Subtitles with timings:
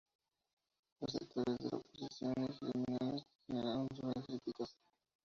[0.99, 4.73] Los sectores de la oposición y gremiales generaron duras críticas.